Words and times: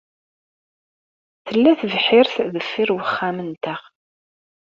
Tella 1.47 1.71
tebḥirt 1.79 2.35
deffir 2.53 2.89
wexxam-nteɣ. 2.97 3.81